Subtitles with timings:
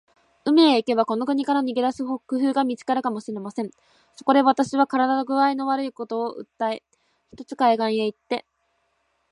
[0.45, 3.69] 海へ行けば、この国から逃げ出す工夫が見つかるかもしれません。
[4.15, 6.83] そこで、私は身体工合の悪いことを訴えて、
[7.33, 8.43] ひとつ海岸へ行って